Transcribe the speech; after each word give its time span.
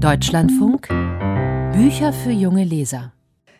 Deutschlandfunk 0.00 0.88
Bücher 1.72 2.12
für 2.12 2.30
junge 2.30 2.64
Leser. 2.64 3.14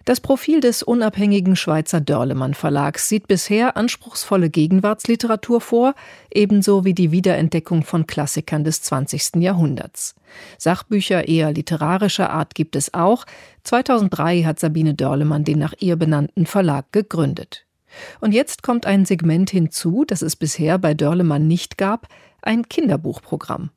Das 0.05 0.21
Profil 0.21 0.61
des 0.61 0.83
unabhängigen 0.83 1.57
Schweizer 1.57 2.03
Dörlemann 2.03 2.53
Verlags 2.53 3.09
sieht 3.09 3.27
bisher 3.27 3.79
anspruchsvolle 3.79 4.51
Gegenwartsliteratur 4.51 5.63
vor, 5.63 5.95
ebenso 6.31 6.85
wie 6.85 6.93
die 6.93 7.11
Wiederentdeckung 7.11 7.85
von 7.85 8.07
Klassikern 8.07 8.65
des 8.65 8.83
20. 8.83 9.37
Jahrhunderts. 9.37 10.15
Sachbücher 10.59 11.27
eher 11.27 11.53
literarischer 11.53 12.29
Art 12.29 12.55
gibt 12.55 12.77
es 12.77 12.93
auch. 12.93 13.25
2003 13.65 14.43
hat 14.43 14.61
Sabine 14.61 14.93
Dörlemann 14.93 15.45
den 15.45 15.59
nach 15.59 15.75
ihr 15.81 15.97
benannten 15.97 16.45
Verlag 16.45 16.93
gegründet. 16.93 17.65
Und 18.21 18.33
jetzt 18.33 18.63
kommt 18.63 18.85
ein 18.85 19.07
Segment 19.07 19.49
hinzu, 19.49 20.05
das 20.07 20.21
es 20.21 20.37
bisher 20.37 20.79
bei 20.79 20.93
Dörlemann 20.93 21.49
nicht 21.49 21.79
gab, 21.79 22.09
ein 22.43 22.69
Kinderbuchprogramm. 22.69 23.71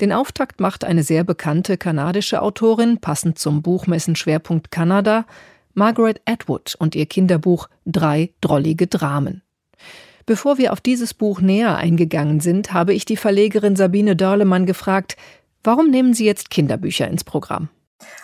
Den 0.00 0.12
Auftakt 0.12 0.60
macht 0.60 0.84
eine 0.84 1.02
sehr 1.02 1.24
bekannte 1.24 1.76
kanadische 1.76 2.42
Autorin, 2.42 2.98
passend 2.98 3.38
zum 3.38 3.62
Buchmessenschwerpunkt 3.62 4.70
Kanada, 4.70 5.26
Margaret 5.74 6.20
Atwood 6.24 6.74
und 6.78 6.94
ihr 6.94 7.06
Kinderbuch 7.06 7.68
Drei 7.84 8.30
drollige 8.40 8.86
Dramen. 8.86 9.42
Bevor 10.24 10.58
wir 10.58 10.72
auf 10.72 10.80
dieses 10.80 11.14
Buch 11.14 11.40
näher 11.40 11.76
eingegangen 11.76 12.40
sind, 12.40 12.72
habe 12.72 12.94
ich 12.94 13.04
die 13.04 13.16
Verlegerin 13.16 13.76
Sabine 13.76 14.16
Dörlemann 14.16 14.66
gefragt, 14.66 15.16
warum 15.62 15.90
nehmen 15.90 16.14
Sie 16.14 16.24
jetzt 16.24 16.50
Kinderbücher 16.50 17.06
ins 17.06 17.22
Programm? 17.22 17.68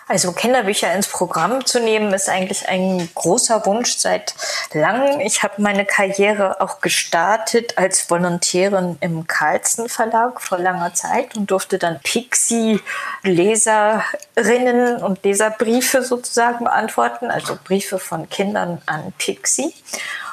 Also 0.07 0.31
Kinderbücher 0.33 0.93
ins 0.93 1.07
Programm 1.07 1.65
zu 1.65 1.79
nehmen, 1.79 2.13
ist 2.13 2.29
eigentlich 2.29 2.67
ein 2.67 3.09
großer 3.15 3.65
Wunsch 3.65 3.95
seit 3.95 4.35
langem. 4.73 5.21
Ich 5.21 5.43
habe 5.43 5.61
meine 5.61 5.85
Karriere 5.85 6.59
auch 6.61 6.81
gestartet 6.81 7.77
als 7.77 8.09
Volontärin 8.09 8.97
im 8.99 9.27
Carlsen 9.27 9.87
Verlag 9.87 10.41
vor 10.41 10.59
langer 10.59 10.93
Zeit 10.93 11.37
und 11.37 11.49
durfte 11.49 11.79
dann 11.79 12.01
Pixie-Leserinnen 12.03 15.01
und 15.01 15.23
Leserbriefe 15.23 16.03
sozusagen 16.03 16.65
beantworten, 16.65 17.31
also 17.31 17.57
Briefe 17.63 17.97
von 17.97 18.27
Kindern 18.29 18.81
an 18.85 19.13
Pixie. 19.17 19.73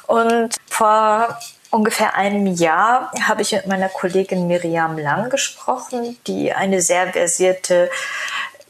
Und 0.07 0.57
vor 0.69 1.39
ungefähr 1.70 2.17
einem 2.17 2.48
Jahr 2.48 3.12
habe 3.23 3.42
ich 3.42 3.53
mit 3.53 3.69
meiner 3.69 3.89
Kollegin 3.89 4.48
Miriam 4.48 4.98
Lang 4.98 5.31
gesprochen, 5.31 6.19
die 6.27 6.53
eine 6.53 6.83
sehr 6.83 7.12
versierte 7.12 7.89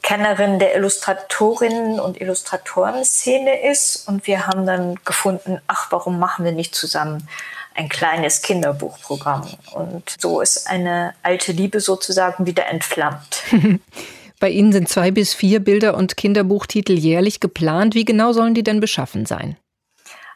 Kennerin 0.01 0.59
der 0.59 0.75
Illustratorinnen 0.75 1.99
und 1.99 2.19
Illustratoren-Szene 2.19 3.69
ist. 3.69 4.07
Und 4.07 4.27
wir 4.27 4.47
haben 4.47 4.65
dann 4.65 4.95
gefunden, 5.05 5.59
ach, 5.67 5.91
warum 5.91 6.19
machen 6.19 6.45
wir 6.45 6.51
nicht 6.51 6.75
zusammen 6.75 7.27
ein 7.75 7.87
kleines 7.87 8.41
Kinderbuchprogramm? 8.41 9.47
Und 9.73 10.15
so 10.19 10.41
ist 10.41 10.67
eine 10.67 11.13
alte 11.23 11.51
Liebe 11.51 11.79
sozusagen 11.79 12.45
wieder 12.45 12.67
entflammt. 12.67 13.43
Bei 14.39 14.49
Ihnen 14.49 14.73
sind 14.73 14.89
zwei 14.89 15.11
bis 15.11 15.35
vier 15.35 15.59
Bilder 15.59 15.95
und 15.95 16.17
Kinderbuchtitel 16.17 16.93
jährlich 16.93 17.39
geplant. 17.39 17.93
Wie 17.93 18.05
genau 18.05 18.33
sollen 18.33 18.55
die 18.55 18.63
denn 18.63 18.79
beschaffen 18.79 19.27
sein? 19.27 19.55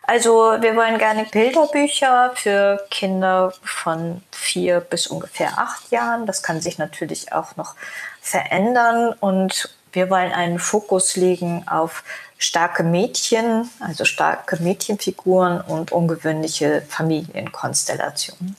Also 0.08 0.58
wir 0.60 0.76
wollen 0.76 1.00
gerne 1.00 1.26
Bilderbücher 1.32 2.32
für 2.36 2.80
Kinder 2.92 3.54
von 3.64 4.22
vier 4.32 4.80
bis 4.80 5.08
ungefähr 5.08 5.58
acht 5.58 5.92
Jahren. 5.92 6.28
Das 6.28 6.44
kann 6.44 6.62
sich 6.62 6.78
natürlich 6.78 7.34
auch 7.34 7.56
noch 7.56 7.76
verändern 8.22 9.16
und 9.20 9.76
wir 9.94 10.10
wollen 10.10 10.32
einen 10.32 10.60
Fokus 10.60 11.16
legen 11.16 11.64
auf 11.68 12.04
starke 12.38 12.84
Mädchen, 12.84 13.70
also 13.80 14.06
starke 14.06 14.62
Mädchenfiguren 14.62 15.62
und 15.62 15.92
ungewöhnliche 15.92 16.84
Familienkonstellationen. 16.88 18.56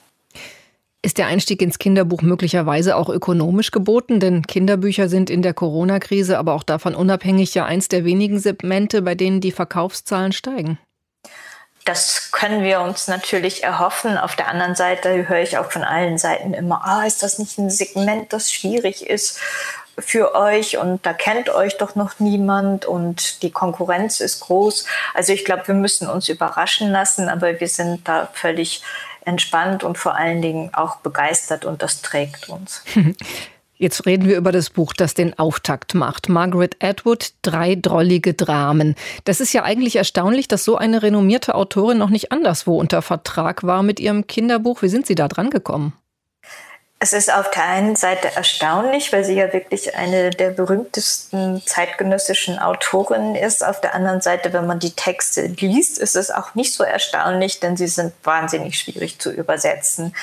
Ist 1.03 1.19
der 1.19 1.27
Einstieg 1.27 1.63
ins 1.63 1.79
Kinderbuch 1.79 2.23
möglicherweise 2.23 2.97
auch 2.97 3.09
ökonomisch 3.09 3.71
geboten? 3.71 4.19
Denn 4.19 4.43
Kinderbücher 4.43 5.09
sind 5.09 5.31
in 5.31 5.43
der 5.43 5.55
Corona-Krise, 5.55 6.37
aber 6.39 6.55
auch 6.55 6.65
davon 6.65 6.97
unabhängig 6.97 7.55
ja 7.55 7.65
eins 7.65 7.87
der 7.87 8.05
wenigen 8.05 8.41
Segmente, 8.41 9.03
bei 9.03 9.15
denen 9.15 9.41
die 9.41 9.53
Verkaufszahlen 9.53 10.33
steigen. 10.33 10.79
Das 11.87 12.31
können 12.33 12.63
wir 12.63 12.81
uns 12.81 13.09
natürlich 13.09 13.65
erhoffen. 13.65 14.19
Auf 14.19 14.37
der 14.37 14.49
anderen 14.49 14.75
Seite 14.75 15.29
höre 15.29 15.41
ich 15.41 15.57
auch 15.57 15.71
von 15.71 15.85
allen 15.85 16.19
Seiten 16.19 16.53
immer, 16.53 16.85
ah, 16.85 17.07
ist 17.07 17.23
das 17.23 17.39
nicht 17.39 17.57
ein 17.59 17.71
Segment, 17.71 18.33
das 18.33 18.53
schwierig 18.53 19.07
ist 19.07 19.39
für 19.99 20.35
euch 20.35 20.77
und 20.77 21.07
da 21.07 21.13
kennt 21.13 21.49
euch 21.49 21.79
doch 21.79 21.95
noch 21.95 22.19
niemand 22.19 22.85
und 22.85 23.43
die 23.43 23.51
Konkurrenz 23.51 24.21
ist 24.21 24.41
groß. 24.41 24.85
Also 25.15 25.33
ich 25.33 25.45
glaube, 25.45 25.69
wir 25.69 25.75
müssen 25.75 26.09
uns 26.09 26.29
überraschen 26.29 26.91
lassen, 26.91 27.29
aber 27.29 27.61
wir 27.61 27.69
sind 27.69 28.07
da 28.07 28.29
völlig 28.35 28.83
entspannt 29.25 29.85
und 29.85 29.97
vor 29.97 30.15
allen 30.15 30.43
Dingen 30.43 30.75
auch 30.75 30.97
begeistert 30.97 31.65
und 31.65 31.83
das 31.83 32.03
trägt 32.03 32.49
uns. 32.49 32.83
Jetzt 33.79 34.07
reden 34.07 34.27
wir 34.27 34.39
über 34.39 34.53
das 34.53 34.71
Buch, 34.71 34.95
das 34.95 35.13
den 35.13 35.39
Auftakt 35.39 35.95
macht. 35.95 36.31
Margaret 36.31 36.77
Atwood, 36.83 37.33
drei 37.43 37.75
drollige 37.75 38.33
Dramen. 38.33 38.95
Das 39.25 39.41
ist 39.41 39.53
ja 39.53 39.65
eigentlich 39.65 39.97
erstaunlich, 39.97 40.49
dass 40.49 40.65
so 40.65 40.77
eine 40.77 41.03
renommierte 41.03 41.55
Autorin 41.55 41.99
noch 41.99 42.11
nicht 42.11 42.33
anderswo 42.33 42.79
unter 42.79 43.03
Vertrag 43.03 43.65
war 43.65 43.83
mit 43.83 44.01
ihrem 44.01 44.27
Kinderbuch. 44.27 44.81
Wie 44.81 44.89
sind 44.89 45.07
Sie 45.07 45.15
da 45.15 45.29
dran 45.29 45.51
gekommen? 45.51 45.93
Es 46.99 47.13
ist 47.13 47.31
auf 47.31 47.51
der 47.51 47.63
einen 47.65 47.95
Seite 47.95 48.35
erstaunlich, 48.35 49.13
weil 49.13 49.23
sie 49.23 49.35
ja 49.35 49.53
wirklich 49.53 49.95
eine 49.97 50.31
der 50.31 50.49
berühmtesten 50.49 51.63
zeitgenössischen 51.67 52.59
Autorinnen 52.59 53.35
ist. 53.35 53.63
Auf 53.63 53.83
der 53.83 53.95
anderen 53.95 54.23
Seite, 54.23 54.55
wenn 54.55 54.67
man 54.67 54.79
die 54.79 54.93
Texte 54.93 55.43
liest, 55.43 55.99
ist 55.99 56.17
es 56.17 56.31
auch 56.31 56.55
nicht 56.55 56.73
so 56.73 56.85
erstaunlich, 56.85 57.61
denn 57.61 57.77
sie 57.77 57.87
sind 57.87 58.15
wahnsinnig 58.25 58.79
schwierig 58.79 59.19
zu 59.19 59.31
übersetzen. 59.31 60.17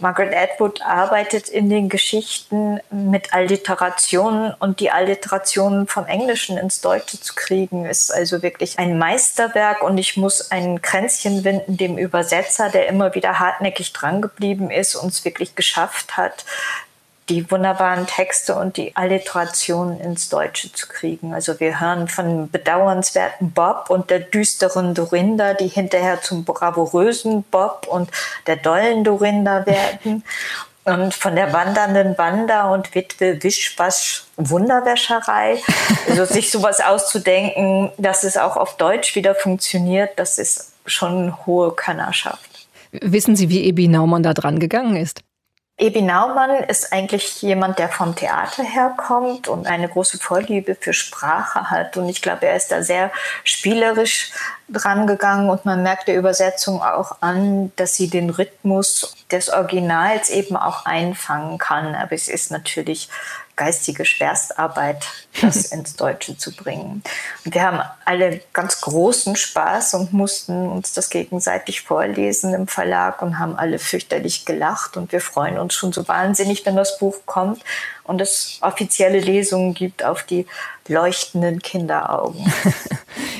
Margaret 0.00 0.36
Atwood 0.36 0.82
arbeitet 0.82 1.48
in 1.48 1.70
den 1.70 1.88
Geschichten 1.88 2.80
mit 2.90 3.32
Alliterationen 3.32 4.52
und 4.58 4.80
die 4.80 4.90
Alliterationen 4.90 5.86
vom 5.86 6.04
Englischen 6.04 6.58
ins 6.58 6.82
Deutsche 6.82 7.18
zu 7.18 7.34
kriegen, 7.34 7.86
ist 7.86 8.12
also 8.12 8.42
wirklich 8.42 8.78
ein 8.78 8.98
Meisterwerk 8.98 9.82
und 9.82 9.96
ich 9.96 10.18
muss 10.18 10.50
ein 10.50 10.82
Kränzchen 10.82 11.42
winden 11.44 11.78
dem 11.78 11.96
Übersetzer, 11.96 12.68
der 12.68 12.86
immer 12.86 13.14
wieder 13.14 13.38
hartnäckig 13.38 13.94
drangeblieben 13.94 14.70
ist 14.70 14.94
und 14.94 15.08
es 15.08 15.24
wirklich 15.24 15.54
geschafft 15.54 16.17
hat, 16.17 16.17
hat, 16.18 16.44
die 17.28 17.50
wunderbaren 17.50 18.06
Texte 18.06 18.54
und 18.54 18.76
die 18.76 18.96
Alliterationen 18.96 20.00
ins 20.00 20.28
Deutsche 20.28 20.72
zu 20.72 20.88
kriegen. 20.88 21.34
Also 21.34 21.60
wir 21.60 21.80
hören 21.80 22.08
von 22.08 22.24
dem 22.26 22.50
bedauernswerten 22.50 23.50
Bob 23.50 23.90
und 23.90 24.10
der 24.10 24.20
düsteren 24.20 24.94
Dorinda, 24.94 25.54
die 25.54 25.68
hinterher 25.68 26.22
zum 26.22 26.44
bravourösen 26.44 27.42
Bob 27.50 27.86
und 27.88 28.10
der 28.46 28.56
dollen 28.56 29.04
Dorinda 29.04 29.66
werden. 29.66 30.24
Und 30.84 31.12
von 31.12 31.36
der 31.36 31.52
wandernden 31.52 32.16
Wanda 32.16 32.72
und 32.72 32.94
Witwe 32.94 33.42
Wischwasch 33.42 34.24
Wunderwäscherei. 34.38 35.58
Also 36.08 36.24
sich 36.24 36.50
sowas 36.50 36.80
auszudenken, 36.80 37.90
dass 37.98 38.24
es 38.24 38.38
auch 38.38 38.56
auf 38.56 38.78
Deutsch 38.78 39.14
wieder 39.14 39.34
funktioniert, 39.34 40.18
das 40.18 40.38
ist 40.38 40.72
schon 40.86 41.36
hohe 41.44 41.72
Könnerschaft. 41.72 42.68
Wissen 42.92 43.36
Sie, 43.36 43.50
wie 43.50 43.64
Ebi 43.64 43.86
Naumann 43.86 44.22
da 44.22 44.32
dran 44.32 44.60
gegangen 44.60 44.96
ist? 44.96 45.20
Ebi 45.80 46.02
Naumann 46.02 46.64
ist 46.64 46.92
eigentlich 46.92 47.40
jemand, 47.40 47.78
der 47.78 47.88
vom 47.88 48.16
Theater 48.16 48.64
herkommt 48.64 49.46
und 49.46 49.68
eine 49.68 49.88
große 49.88 50.18
Vorliebe 50.18 50.74
für 50.74 50.92
Sprache 50.92 51.70
hat. 51.70 51.96
Und 51.96 52.08
ich 52.08 52.20
glaube, 52.20 52.46
er 52.46 52.56
ist 52.56 52.72
da 52.72 52.82
sehr 52.82 53.12
spielerisch 53.44 54.32
dran 54.68 55.06
gegangen 55.06 55.48
und 55.50 55.64
man 55.64 55.82
merkt 55.82 56.08
der 56.08 56.16
Übersetzung 56.16 56.82
auch 56.82 57.18
an, 57.20 57.72
dass 57.76 57.94
sie 57.94 58.08
den 58.08 58.30
Rhythmus 58.30 59.14
des 59.30 59.48
Originals 59.50 60.30
eben 60.30 60.56
auch 60.56 60.84
einfangen 60.84 61.58
kann. 61.58 61.94
Aber 61.94 62.12
es 62.12 62.28
ist 62.28 62.50
natürlich 62.50 63.08
geistige 63.56 64.04
Schwerstarbeit, 64.04 65.04
das 65.42 65.66
ins 65.66 65.96
Deutsche 65.96 66.38
zu 66.38 66.54
bringen. 66.54 67.02
Und 67.44 67.54
wir 67.54 67.62
haben 67.62 67.82
alle 68.04 68.40
ganz 68.52 68.80
großen 68.80 69.36
Spaß 69.36 69.94
und 69.94 70.12
mussten 70.12 70.68
uns 70.68 70.92
das 70.92 71.10
gegenseitig 71.10 71.82
vorlesen 71.82 72.54
im 72.54 72.68
Verlag 72.68 73.20
und 73.20 73.38
haben 73.38 73.56
alle 73.56 73.78
fürchterlich 73.78 74.46
gelacht 74.46 74.96
und 74.96 75.12
wir 75.12 75.20
freuen 75.20 75.58
uns 75.58 75.74
schon 75.74 75.92
so 75.92 76.08
wahnsinnig, 76.08 76.64
wenn 76.64 76.76
das 76.76 76.98
Buch 76.98 77.16
kommt 77.26 77.62
und 78.04 78.20
es 78.20 78.58
offizielle 78.62 79.20
Lesungen 79.20 79.74
gibt 79.74 80.04
auf 80.04 80.22
die 80.22 80.46
leuchtenden 80.86 81.60
Kinderaugen. 81.60 82.50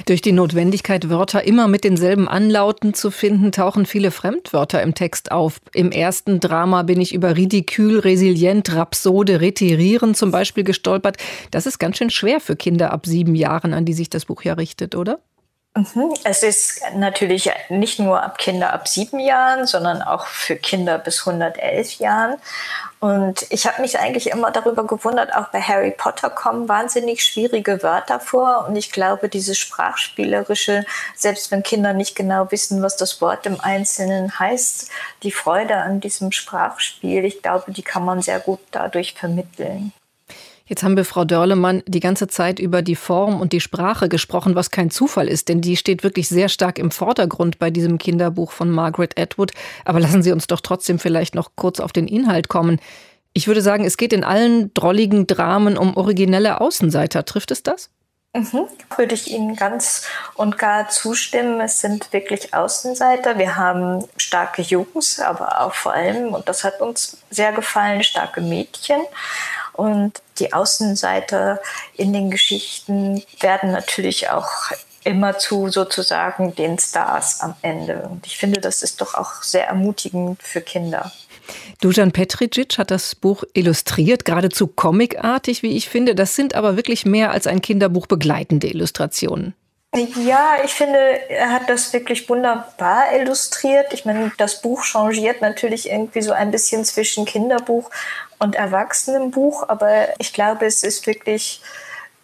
Durch 0.08 0.22
die 0.22 0.32
Notwendigkeit, 0.32 1.10
Wörter 1.10 1.44
immer 1.44 1.68
mit 1.68 1.84
denselben 1.84 2.28
Anlauten 2.28 2.94
zu 2.94 3.10
finden, 3.10 3.52
tauchen 3.52 3.84
viele 3.84 4.10
Fremdwörter 4.10 4.82
im 4.82 4.94
Text 4.94 5.30
auf. 5.30 5.60
Im 5.74 5.92
ersten 5.92 6.40
Drama 6.40 6.82
bin 6.82 6.98
ich 6.98 7.12
über 7.12 7.36
Ridikül, 7.36 7.98
Resilient, 7.98 8.74
Rhapsode, 8.74 9.42
Retirieren 9.42 10.14
zum 10.14 10.30
Beispiel 10.30 10.64
gestolpert. 10.64 11.18
Das 11.50 11.66
ist 11.66 11.78
ganz 11.78 11.98
schön 11.98 12.08
schwer 12.08 12.40
für 12.40 12.56
Kinder 12.56 12.90
ab 12.90 13.04
sieben 13.04 13.34
Jahren, 13.34 13.74
an 13.74 13.84
die 13.84 13.92
sich 13.92 14.08
das 14.08 14.24
Buch 14.24 14.44
ja 14.44 14.54
richtet, 14.54 14.94
oder? 14.94 15.18
Mhm. 15.76 16.14
Es 16.24 16.42
ist 16.42 16.80
natürlich 16.96 17.50
nicht 17.68 17.98
nur 17.98 18.22
ab 18.22 18.38
Kinder 18.38 18.72
ab 18.72 18.88
sieben 18.88 19.20
Jahren, 19.20 19.66
sondern 19.66 20.02
auch 20.02 20.26
für 20.26 20.56
Kinder 20.56 20.98
bis 20.98 21.26
111 21.26 21.98
Jahren. 21.98 22.36
Und 23.00 23.46
ich 23.50 23.66
habe 23.66 23.80
mich 23.82 23.98
eigentlich 23.98 24.30
immer 24.30 24.50
darüber 24.50 24.84
gewundert, 24.84 25.34
auch 25.34 25.48
bei 25.48 25.60
Harry 25.60 25.92
Potter 25.92 26.30
kommen 26.30 26.68
wahnsinnig 26.68 27.24
schwierige 27.24 27.82
Wörter 27.82 28.18
vor. 28.18 28.66
Und 28.68 28.74
ich 28.74 28.90
glaube, 28.90 29.28
dieses 29.28 29.56
Sprachspielerische, 29.56 30.84
selbst 31.14 31.50
wenn 31.50 31.62
Kinder 31.62 31.92
nicht 31.92 32.16
genau 32.16 32.50
wissen, 32.50 32.82
was 32.82 32.96
das 32.96 33.20
Wort 33.20 33.46
im 33.46 33.60
Einzelnen 33.60 34.38
heißt, 34.38 34.90
die 35.22 35.30
Freude 35.30 35.76
an 35.76 36.00
diesem 36.00 36.32
Sprachspiel, 36.32 37.24
ich 37.24 37.40
glaube, 37.40 37.72
die 37.72 37.82
kann 37.82 38.04
man 38.04 38.20
sehr 38.20 38.40
gut 38.40 38.60
dadurch 38.72 39.14
vermitteln. 39.14 39.92
Jetzt 40.68 40.82
haben 40.82 40.98
wir 40.98 41.06
Frau 41.06 41.24
Dörlemann 41.24 41.82
die 41.86 42.00
ganze 42.00 42.28
Zeit 42.28 42.58
über 42.58 42.82
die 42.82 42.94
Form 42.94 43.40
und 43.40 43.54
die 43.54 43.60
Sprache 43.60 44.10
gesprochen, 44.10 44.54
was 44.54 44.70
kein 44.70 44.90
Zufall 44.90 45.26
ist, 45.26 45.48
denn 45.48 45.62
die 45.62 45.78
steht 45.78 46.02
wirklich 46.04 46.28
sehr 46.28 46.50
stark 46.50 46.78
im 46.78 46.90
Vordergrund 46.90 47.58
bei 47.58 47.70
diesem 47.70 47.96
Kinderbuch 47.96 48.52
von 48.52 48.70
Margaret 48.70 49.18
Atwood. 49.18 49.52
Aber 49.86 49.98
lassen 49.98 50.22
Sie 50.22 50.30
uns 50.30 50.46
doch 50.46 50.60
trotzdem 50.60 50.98
vielleicht 50.98 51.34
noch 51.34 51.52
kurz 51.56 51.80
auf 51.80 51.92
den 51.92 52.06
Inhalt 52.06 52.48
kommen. 52.48 52.80
Ich 53.32 53.46
würde 53.46 53.62
sagen, 53.62 53.86
es 53.86 53.96
geht 53.96 54.12
in 54.12 54.24
allen 54.24 54.72
drolligen 54.74 55.26
Dramen 55.26 55.78
um 55.78 55.96
originelle 55.96 56.60
Außenseiter. 56.60 57.24
Trifft 57.24 57.50
es 57.50 57.62
das? 57.62 57.88
Mhm, 58.34 58.68
würde 58.94 59.14
ich 59.14 59.30
Ihnen 59.30 59.56
ganz 59.56 60.06
und 60.34 60.58
gar 60.58 60.90
zustimmen. 60.90 61.62
Es 61.62 61.80
sind 61.80 62.12
wirklich 62.12 62.52
Außenseiter. 62.52 63.38
Wir 63.38 63.56
haben 63.56 64.04
starke 64.18 64.60
Jungs, 64.60 65.18
aber 65.18 65.62
auch 65.62 65.72
vor 65.72 65.94
allem, 65.94 66.34
und 66.34 66.46
das 66.46 66.62
hat 66.62 66.82
uns 66.82 67.16
sehr 67.30 67.52
gefallen, 67.52 68.02
starke 68.02 68.42
Mädchen. 68.42 69.00
Und 69.78 70.22
die 70.40 70.52
Außenseiter 70.52 71.60
in 71.94 72.12
den 72.12 72.32
Geschichten 72.32 73.22
werden 73.38 73.70
natürlich 73.70 74.28
auch 74.28 74.50
immer 75.04 75.38
zu 75.38 75.68
sozusagen 75.68 76.52
den 76.56 76.80
Stars 76.80 77.40
am 77.42 77.54
Ende. 77.62 78.08
Und 78.10 78.26
ich 78.26 78.38
finde, 78.38 78.60
das 78.60 78.82
ist 78.82 79.00
doch 79.00 79.14
auch 79.14 79.40
sehr 79.44 79.68
ermutigend 79.68 80.42
für 80.42 80.62
Kinder. 80.62 81.12
Dujan 81.80 82.10
Petricic 82.10 82.76
hat 82.76 82.90
das 82.90 83.14
Buch 83.14 83.44
illustriert, 83.52 84.24
geradezu 84.24 84.66
comicartig, 84.66 85.62
wie 85.62 85.76
ich 85.76 85.88
finde. 85.88 86.16
Das 86.16 86.34
sind 86.34 86.56
aber 86.56 86.74
wirklich 86.74 87.06
mehr 87.06 87.30
als 87.30 87.46
ein 87.46 87.62
Kinderbuch 87.62 88.08
begleitende 88.08 88.66
Illustrationen. 88.66 89.54
Ja, 89.94 90.56
ich 90.64 90.72
finde, 90.72 90.98
er 91.30 91.50
hat 91.50 91.70
das 91.70 91.92
wirklich 91.92 92.28
wunderbar 92.28 93.12
illustriert. 93.14 93.94
Ich 93.94 94.04
meine, 94.04 94.32
das 94.36 94.60
Buch 94.60 94.82
changiert 94.82 95.40
natürlich 95.40 95.88
irgendwie 95.88 96.20
so 96.20 96.32
ein 96.32 96.50
bisschen 96.50 96.84
zwischen 96.84 97.24
Kinderbuch 97.24 97.90
und 98.38 98.54
Erwachsenenbuch, 98.54 99.68
aber 99.68 100.08
ich 100.18 100.32
glaube, 100.32 100.66
es 100.66 100.82
ist 100.82 101.06
wirklich 101.06 101.60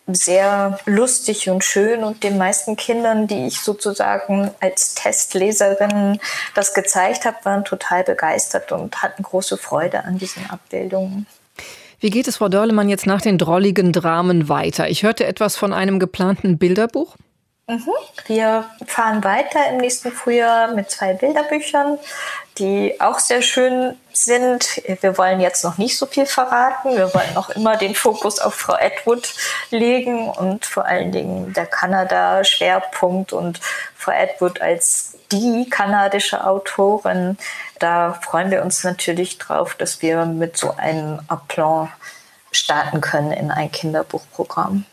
sehr 0.06 0.78
lustig 0.84 1.48
und 1.48 1.64
schön 1.64 2.04
und 2.04 2.24
den 2.24 2.36
meisten 2.36 2.76
Kindern, 2.76 3.26
die 3.26 3.46
ich 3.46 3.60
sozusagen 3.60 4.50
als 4.60 4.94
Testleserin 4.94 6.20
das 6.54 6.74
gezeigt 6.74 7.24
habe, 7.24 7.38
waren 7.44 7.64
total 7.64 8.04
begeistert 8.04 8.70
und 8.72 9.02
hatten 9.02 9.22
große 9.22 9.56
Freude 9.56 10.04
an 10.04 10.18
diesen 10.18 10.48
Abbildungen. 10.50 11.26
Wie 12.00 12.10
geht 12.10 12.28
es 12.28 12.36
Frau 12.36 12.50
Dörlemann 12.50 12.90
jetzt 12.90 13.06
nach 13.06 13.22
den 13.22 13.38
drolligen 13.38 13.92
Dramen 13.92 14.50
weiter? 14.50 14.90
Ich 14.90 15.04
hörte 15.04 15.26
etwas 15.26 15.56
von 15.56 15.72
einem 15.72 15.98
geplanten 15.98 16.58
Bilderbuch. 16.58 17.16
Mhm. 17.66 17.88
Wir 18.26 18.66
fahren 18.84 19.24
weiter 19.24 19.70
im 19.70 19.78
nächsten 19.78 20.12
Frühjahr 20.12 20.74
mit 20.74 20.90
zwei 20.90 21.14
Bilderbüchern, 21.14 21.98
die 22.58 23.00
auch 23.00 23.18
sehr 23.18 23.40
schön 23.40 23.96
sind. 24.16 24.82
Wir 25.00 25.18
wollen 25.18 25.40
jetzt 25.40 25.64
noch 25.64 25.78
nicht 25.78 25.96
so 25.96 26.06
viel 26.06 26.26
verraten. 26.26 26.96
Wir 26.96 27.12
wollen 27.14 27.34
noch 27.34 27.50
immer 27.50 27.76
den 27.76 27.94
Fokus 27.94 28.38
auf 28.38 28.54
Frau 28.54 28.76
Edwood 28.76 29.34
legen 29.70 30.28
und 30.28 30.66
vor 30.66 30.84
allen 30.84 31.12
Dingen 31.12 31.52
der 31.52 31.66
Kanada-Schwerpunkt 31.66 33.32
und 33.32 33.60
Frau 33.96 34.12
Edwood 34.12 34.60
als 34.60 35.16
die 35.32 35.68
kanadische 35.68 36.46
Autorin. 36.46 37.36
Da 37.78 38.14
freuen 38.14 38.50
wir 38.50 38.62
uns 38.62 38.84
natürlich 38.84 39.38
drauf, 39.38 39.74
dass 39.74 40.02
wir 40.02 40.24
mit 40.26 40.56
so 40.56 40.74
einem 40.76 41.20
Aplomb 41.28 41.90
starten 42.52 43.00
können 43.00 43.32
in 43.32 43.50
ein 43.50 43.70
Kinderbuchprogramm. 43.70 44.84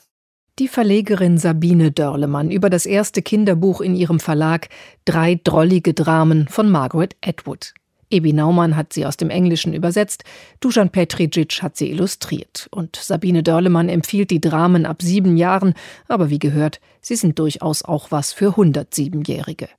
Die 0.60 0.68
Verlegerin 0.68 1.38
Sabine 1.38 1.92
Dörlemann 1.92 2.52
über 2.52 2.70
das 2.70 2.86
erste 2.86 3.22
Kinderbuch 3.22 3.82
in 3.82 3.96
ihrem 3.96 4.20
Verlag 4.20 4.70
Drei 5.06 5.40
drollige 5.44 5.94
Dramen 5.94 6.48
von 6.48 6.70
Margaret 6.70 7.16
Atwood. 7.26 7.74
Ebi 8.12 8.34
Naumann 8.34 8.76
hat 8.76 8.94
sie 8.94 9.06
aus 9.06 9.18
dem 9.18 9.30
Englischen 9.30 9.74
übersetzt, 9.74 10.24
Dusan 10.60 10.90
Petricic 10.90 11.62
hat 11.62 11.78
sie 11.78 11.90
illustriert. 11.90 12.68
Und 12.72 12.96
Sabine 12.96 13.44
Dörlemann 13.44 13.90
empfiehlt 13.90 14.32
die 14.32 14.42
Dramen 14.42 14.86
ab 14.86 15.02
sieben 15.02 15.38
Jahren, 15.38 15.74
aber 16.08 16.30
wie 16.30 16.40
gehört, 16.40 16.80
sie 17.02 17.16
sind 17.16 17.40
durchaus 17.40 17.84
auch 17.84 18.12
was 18.12 18.34
für 18.34 18.52
107-Jährige. 18.52 19.70